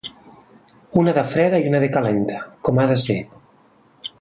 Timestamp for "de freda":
1.17-1.59